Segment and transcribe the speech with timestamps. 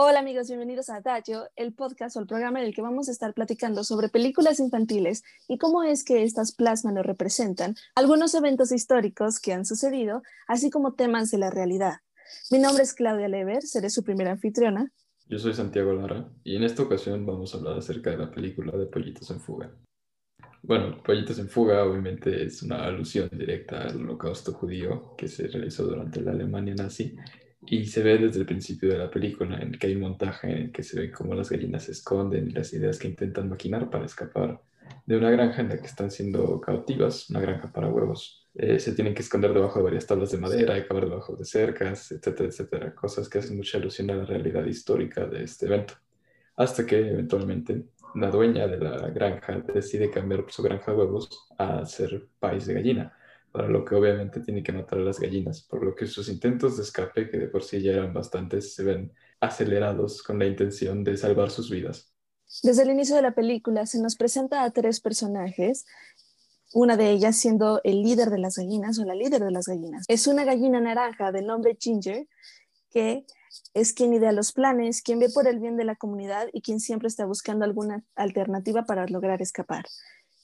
[0.00, 3.10] Hola amigos, bienvenidos a Adagio, el podcast o el programa en el que vamos a
[3.10, 8.70] estar platicando sobre películas infantiles y cómo es que estas plasman o representan algunos eventos
[8.70, 11.94] históricos que han sucedido, así como temas de la realidad.
[12.52, 14.92] Mi nombre es Claudia Lever, seré su primera anfitriona.
[15.26, 18.78] Yo soy Santiago Lara y en esta ocasión vamos a hablar acerca de la película
[18.78, 19.74] de Pollitos en Fuga.
[20.62, 25.82] Bueno, Pollitos en Fuga obviamente es una alusión directa al holocausto judío que se realizó
[25.82, 27.16] durante la Alemania nazi
[27.66, 30.58] y se ve desde el principio de la película en que hay un montaje en
[30.58, 33.90] el que se ve cómo las gallinas se esconden y las ideas que intentan maquinar
[33.90, 34.60] para escapar
[35.04, 38.46] de una granja en la que están siendo cautivas, una granja para huevos.
[38.54, 41.44] Eh, se tienen que esconder debajo de varias tablas de madera, y cavar debajo de
[41.44, 42.94] cercas, etcétera, etcétera.
[42.94, 45.94] Cosas que hacen mucha alusión a la realidad histórica de este evento.
[46.56, 51.84] Hasta que eventualmente la dueña de la granja decide cambiar su granja de huevos a
[51.84, 53.17] ser país de gallina
[53.52, 56.76] para lo que obviamente tiene que matar a las gallinas, por lo que sus intentos
[56.76, 61.04] de escape, que de por sí ya eran bastantes, se ven acelerados con la intención
[61.04, 62.12] de salvar sus vidas.
[62.62, 65.84] Desde el inicio de la película se nos presenta a tres personajes,
[66.74, 70.04] una de ellas siendo el líder de las gallinas o la líder de las gallinas.
[70.08, 72.26] Es una gallina naranja de nombre Ginger,
[72.90, 73.24] que
[73.74, 76.80] es quien idea los planes, quien ve por el bien de la comunidad y quien
[76.80, 79.84] siempre está buscando alguna alternativa para lograr escapar.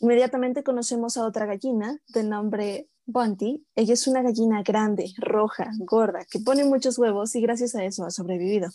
[0.00, 3.66] Inmediatamente conocemos a otra gallina de nombre Bunty.
[3.74, 8.04] Ella es una gallina grande, roja, gorda, que pone muchos huevos y gracias a eso
[8.04, 8.70] ha sobrevivido.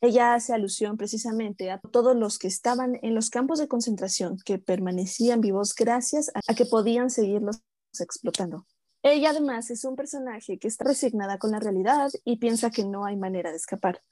[0.00, 4.58] Ella hace alusión precisamente a todos los que estaban en los campos de concentración, que
[4.58, 7.60] permanecían vivos gracias a que podían seguirlos
[7.98, 8.66] explotando.
[9.02, 13.04] Ella además es un personaje que está resignada con la realidad y piensa que no
[13.04, 14.02] hay manera de escapar.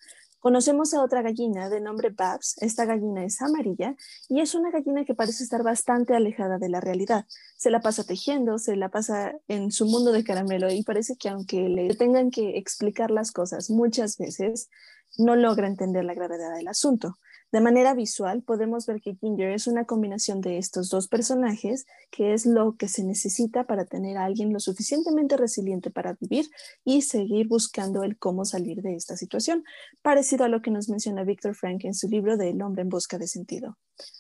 [0.41, 2.57] Conocemos a otra gallina de nombre Babs.
[2.63, 3.97] Esta gallina es amarilla
[4.29, 7.27] y es una gallina que parece estar bastante alejada de la realidad.
[7.57, 11.29] Se la pasa tejiendo, se la pasa en su mundo de caramelo y parece que
[11.29, 14.69] aunque le tengan que explicar las cosas muchas veces,
[15.17, 17.19] no logra entender la gravedad del asunto.
[17.51, 22.35] De manera visual, podemos ver que Ginger es una combinación de estos dos personajes, que
[22.35, 26.51] es lo que se necesita para tener a alguien lo suficientemente resiliente para vivir
[26.85, 29.65] y seguir buscando el cómo salir de esta situación,
[30.03, 32.91] parecido a lo que nos menciona Victor Frank en su libro de El hombre en
[32.91, 33.79] busca de sentido.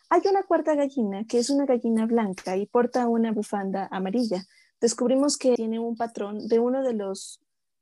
[0.09, 4.43] Hay una cuarta gallina, que es una gallina blanca y porta una bufanda amarilla.
[4.81, 7.41] Descubrimos que tiene un patrón de uno de los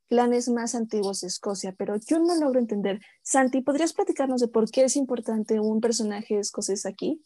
[0.09, 3.01] planes más antiguos de Escocia, pero yo no logro entender.
[3.23, 7.23] Santi, ¿podrías platicarnos de por qué es importante un personaje escocés aquí?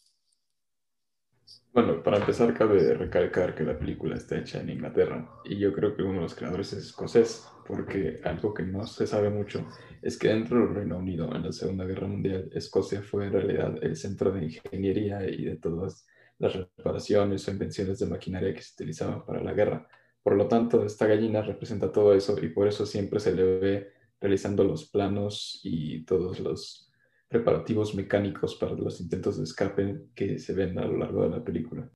[1.73, 5.95] Bueno, para empezar, cabe recalcar que la película está hecha en Inglaterra y yo creo
[5.95, 9.65] que uno de los creadores es escocés, porque algo que no se sabe mucho
[10.03, 13.75] es que dentro del Reino Unido, en la Segunda Guerra Mundial, Escocia fue en realidad
[13.83, 16.05] el centro de ingeniería y de todas
[16.39, 19.87] las reparaciones o invenciones de maquinaria que se utilizaban para la guerra.
[20.23, 23.89] Por lo tanto, esta gallina representa todo eso y por eso siempre se le ve
[24.21, 26.93] realizando los planos y todos los
[27.29, 31.43] preparativos mecánicos para los intentos de escape que se ven a lo largo de la
[31.43, 31.91] película.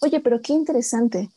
[0.00, 1.30] Oye, pero qué interesante.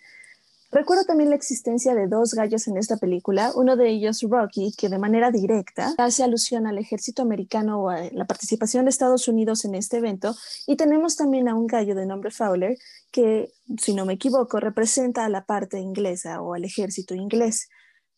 [0.71, 4.87] Recuerdo también la existencia de dos gallos en esta película, uno de ellos Rocky, que
[4.87, 9.65] de manera directa hace alusión al ejército americano o a la participación de Estados Unidos
[9.65, 10.33] en este evento,
[10.67, 12.77] y tenemos también a un gallo de nombre Fowler,
[13.11, 17.67] que, si no me equivoco, representa a la parte inglesa o al ejército inglés.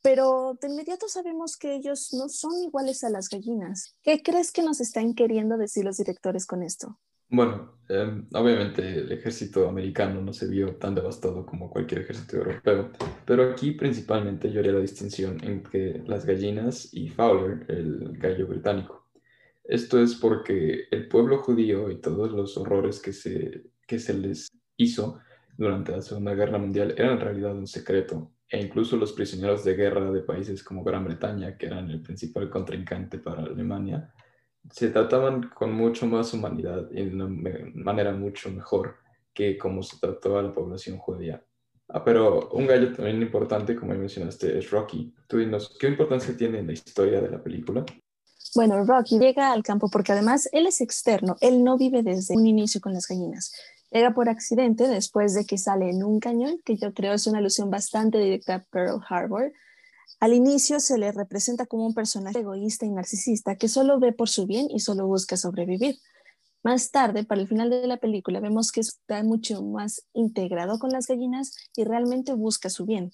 [0.04, 3.96] Pero de inmediato sabemos que ellos no son iguales a las gallinas.
[4.04, 7.00] ¿Qué crees que nos están queriendo decir los directores con esto?
[7.30, 12.92] Bueno, em, obviamente el ejército americano no se vio tan devastado como cualquier ejército europeo,
[13.26, 19.08] pero aquí principalmente yo haría la distinción entre las gallinas y Fowler, el gallo británico.
[19.64, 24.50] Esto es porque el pueblo judío y todos los horrores que se, que se les
[24.78, 25.20] hizo
[25.58, 29.76] durante la Segunda Guerra Mundial eran en realidad un secreto, e incluso los prisioneros de
[29.76, 34.14] guerra de países como Gran Bretaña, que eran el principal contrincante para Alemania,
[34.72, 37.28] se trataban con mucho más humanidad y de una
[37.74, 38.96] manera mucho mejor
[39.34, 41.44] que como se trató a la población judía.
[41.90, 45.14] Ah, pero un gallo también importante, como mencionaste, es Rocky.
[45.28, 47.86] Tú dinos, ¿qué importancia tiene en la historia de la película?
[48.56, 52.46] Bueno, Rocky llega al campo porque además él es externo, él no vive desde un
[52.46, 53.54] inicio con las gallinas.
[53.92, 57.40] Llega por accidente después de que sale en un cañón, que yo creo es una
[57.40, 59.54] alusión bastante directa a Pearl Harbor,
[60.24, 64.30] al inicio se le representa como un personaje egoísta y narcisista que solo ve por
[64.30, 65.98] su bien y solo busca sobrevivir.
[66.64, 70.92] Más tarde, para el final de la película, vemos que está mucho más integrado con
[70.92, 73.12] las gallinas y realmente busca su bien.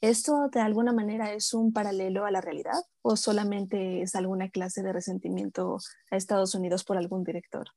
[0.00, 4.82] ¿Esto de alguna manera es un paralelo a la realidad o solamente es alguna clase
[4.82, 5.78] de resentimiento
[6.10, 7.68] a Estados Unidos por algún director?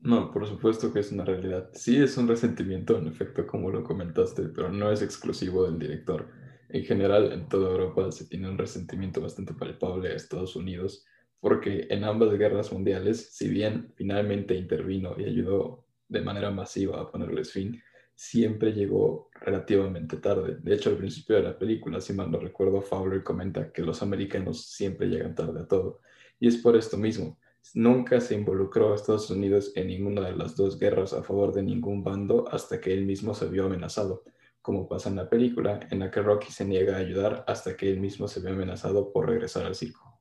[0.00, 1.70] No, por supuesto que es una realidad.
[1.72, 6.45] Sí es un resentimiento, en efecto, como lo comentaste, pero no es exclusivo del director
[6.68, 11.04] en general en toda Europa se tiene un resentimiento bastante palpable a Estados Unidos
[11.40, 17.10] porque en ambas guerras mundiales, si bien finalmente intervino y ayudó de manera masiva a
[17.10, 17.80] ponerles fin,
[18.14, 20.56] siempre llegó relativamente tarde.
[20.60, 24.02] De hecho, al principio de la película, si mal no recuerdo, Fowler comenta que los
[24.02, 26.00] americanos siempre llegan tarde a todo.
[26.40, 27.38] Y es por esto mismo.
[27.74, 31.62] Nunca se involucró a Estados Unidos en ninguna de las dos guerras a favor de
[31.62, 34.22] ningún bando hasta que él mismo se vio amenazado,
[34.66, 37.88] como pasa en la película, en la que Rocky se niega a ayudar hasta que
[37.88, 40.18] él mismo se ve amenazado por regresar al circo.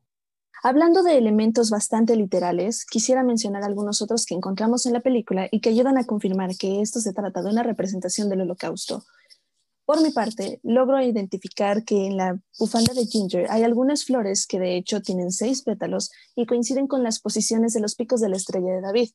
[0.62, 5.62] Hablando de elementos bastante literales, quisiera mencionar algunos otros que encontramos en la película y
[5.62, 9.04] que ayudan a confirmar que esto se trata de una representación del holocausto.
[9.84, 14.60] Por mi parte, logro identificar que en la bufanda de Ginger hay algunas flores que
[14.60, 18.36] de hecho tienen seis pétalos y coinciden con las posiciones de los picos de la
[18.36, 19.10] estrella de David.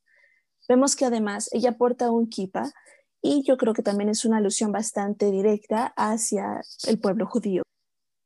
[0.69, 2.73] Vemos que además ella porta un kipa
[3.23, 7.63] y yo creo que también es una alusión bastante directa hacia el pueblo judío.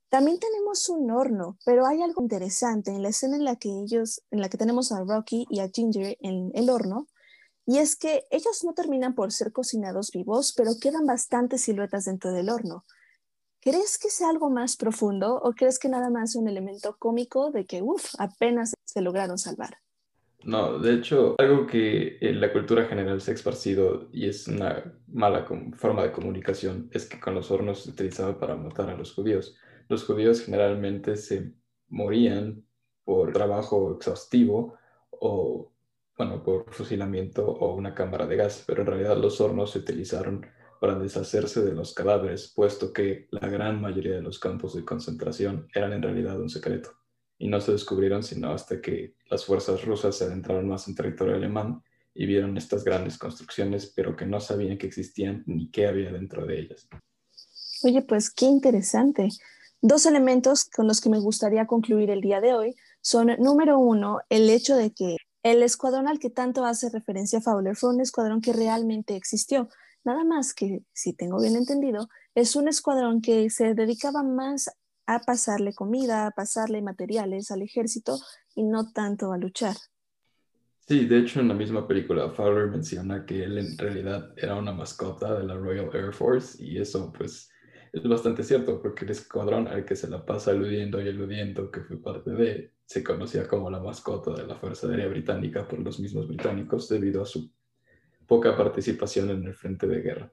[0.08, 4.22] También tenemos un horno, pero hay algo interesante en la escena en la que ellos,
[4.30, 7.08] en la que tenemos a Rocky y a Ginger en el horno,
[7.66, 12.32] y es que ellos no terminan por ser cocinados vivos, pero quedan bastantes siluetas dentro
[12.32, 12.84] del horno.
[13.60, 17.64] ¿Crees que sea algo más profundo o crees que nada más un elemento cómico de
[17.64, 19.78] que, uff, apenas se lograron salvar?
[20.42, 24.94] No, de hecho, algo que en la cultura general se ha esparcido y es una
[25.06, 25.46] mala
[25.76, 29.56] forma de comunicación es que con los hornos se utilizaba para matar a los judíos.
[29.88, 31.54] Los judíos generalmente se
[31.88, 32.62] morían
[33.04, 34.76] por trabajo exhaustivo
[35.10, 35.72] o,
[36.18, 40.46] bueno, por fusilamiento o una cámara de gas, pero en realidad los hornos se utilizaron
[40.78, 45.68] para deshacerse de los cadáveres, puesto que la gran mayoría de los campos de concentración
[45.74, 47.03] eran en realidad un secreto
[47.44, 51.34] y no se descubrieron sino hasta que las fuerzas rusas se adentraron más en territorio
[51.34, 51.82] alemán
[52.14, 56.46] y vieron estas grandes construcciones, pero que no sabían que existían ni qué había dentro
[56.46, 56.88] de ellas.
[57.82, 59.28] Oye, pues qué interesante.
[59.82, 64.20] Dos elementos con los que me gustaría concluir el día de hoy son, número uno,
[64.30, 68.40] el hecho de que el escuadrón al que tanto hace referencia Fowler fue un escuadrón
[68.40, 69.68] que realmente existió.
[70.02, 74.70] Nada más que, si tengo bien entendido, es un escuadrón que se dedicaba más
[75.06, 78.18] a pasarle comida, a pasarle materiales al ejército
[78.54, 79.76] y no tanto a luchar.
[80.86, 84.72] Sí, de hecho en la misma película Fowler menciona que él en realidad era una
[84.72, 87.50] mascota de la Royal Air Force y eso pues
[87.94, 91.80] es bastante cierto, porque el escuadrón al que se la pasa eludiendo y eludiendo, que
[91.80, 96.00] fue parte de, se conocía como la mascota de la Fuerza Aérea Británica por los
[96.00, 97.52] mismos británicos debido a su
[98.26, 100.32] poca participación en el frente de guerra.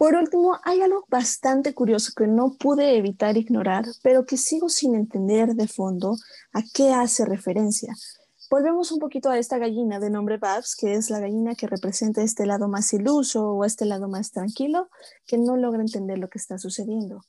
[0.00, 4.94] Por último, hay algo bastante curioso que no pude evitar ignorar, pero que sigo sin
[4.94, 6.16] entender de fondo
[6.54, 7.92] a qué hace referencia.
[8.50, 12.22] Volvemos un poquito a esta gallina de nombre Babs, que es la gallina que representa
[12.22, 14.88] este lado más iluso o este lado más tranquilo,
[15.26, 17.20] que no logra entender lo que está sucediendo.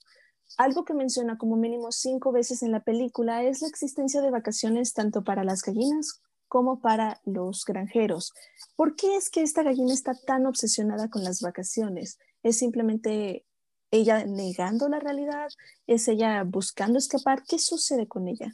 [0.56, 4.94] Algo que menciona como mínimo cinco veces en la película es la existencia de vacaciones
[4.94, 8.32] tanto para las gallinas como para los granjeros.
[8.78, 12.18] ¿Por qué es que esta gallina está tan obsesionada con las vacaciones?
[12.44, 13.46] ¿Es simplemente
[13.92, 15.50] ella negando la realidad?
[15.88, 17.44] ¿Es ella buscando escapar?
[17.48, 18.54] ¿Qué sucede con ella?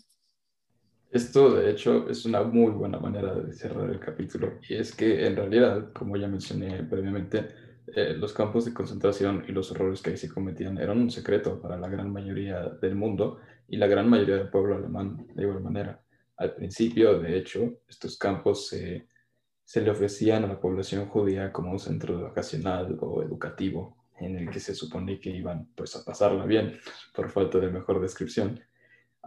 [1.09, 4.59] Esto, de hecho, es una muy buena manera de cerrar el capítulo.
[4.67, 7.47] Y es que, en realidad, como ya mencioné previamente,
[7.95, 11.61] eh, los campos de concentración y los horrores que ahí se cometían eran un secreto
[11.61, 15.61] para la gran mayoría del mundo y la gran mayoría del pueblo alemán, de igual
[15.61, 16.01] manera.
[16.35, 19.07] Al principio, de hecho, estos campos se,
[19.67, 24.49] se le ofrecían a la población judía como un centro vacacional o educativo en el
[24.49, 26.79] que se supone que iban pues a pasarla bien,
[27.13, 28.61] por falta de mejor descripción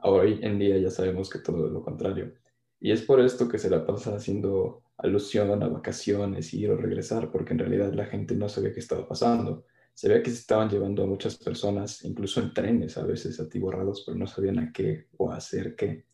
[0.02, 2.32] Hoy en día ya sabemos que todo es lo contrario.
[2.80, 7.30] Y es por esto que se la pasa haciendo alusión a vacaciones, ir o regresar,
[7.30, 9.66] porque en realidad la gente no sabía qué estaba pasando.
[9.92, 14.04] Se veía que se estaban llevando a muchas personas, incluso en trenes a veces atiborrados,
[14.06, 16.06] pero no sabían a qué o a hacer qué.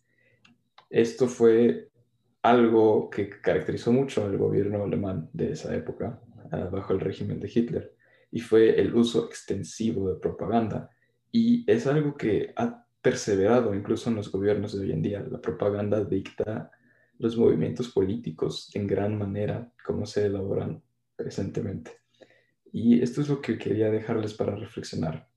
[0.91, 1.91] Esto fue
[2.51, 6.21] algo que caracterizó mucho al gobierno alemán de esa época,
[6.53, 7.95] ah, bajo el régimen de Hitler,
[8.31, 10.91] y fue el uso extensivo de propaganda.
[11.33, 15.25] Y es algo que ha perseverado incluso en los gobiernos de hoy en día.
[15.31, 16.71] La propaganda dicta
[17.19, 20.83] los movimientos políticos en gran manera como se elaboran
[21.15, 21.93] presentemente.
[22.73, 25.29] Y esto es lo que quería dejarles para reflexionar.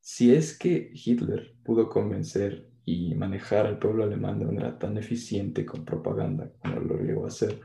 [0.00, 5.66] Si es que Hitler pudo convencer y manejar al pueblo alemán de manera tan eficiente
[5.66, 7.58] con propaganda como lo llegó a hacer,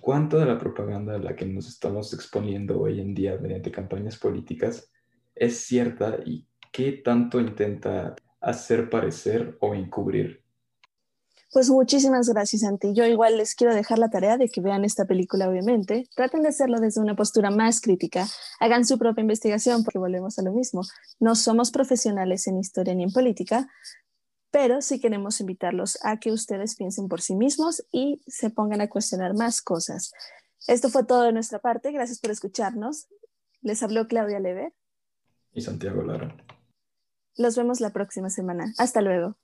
[0.00, 4.16] ¿cuánto de la propaganda a la que nos estamos exponiendo hoy en día mediante campañas
[4.16, 4.90] políticas
[5.34, 10.39] es cierta y ¿qué tanto intenta hacer parecer o encubrir?
[11.52, 12.94] Pues muchísimas gracias, Santi.
[12.94, 16.08] Yo igual les quiero dejar la tarea de que vean esta película, obviamente.
[16.14, 18.26] Traten de hacerlo desde una postura más crítica.
[18.60, 20.82] Hagan su propia investigación, porque volvemos a lo mismo.
[21.18, 23.68] No somos profesionales en historia ni en política,
[24.52, 28.88] pero sí queremos invitarlos a que ustedes piensen por sí mismos y se pongan a
[28.88, 30.12] cuestionar más cosas.
[30.68, 31.90] Esto fue todo de nuestra parte.
[31.90, 33.08] Gracias por escucharnos.
[33.60, 34.72] Les habló Claudia Lever.
[35.52, 36.36] Y Santiago Lara.
[37.36, 38.72] Los vemos la próxima semana.
[38.78, 39.36] Hasta luego.